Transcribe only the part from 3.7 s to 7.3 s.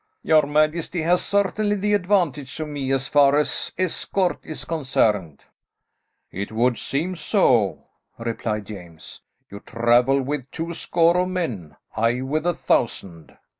escort is concerned." "It would seem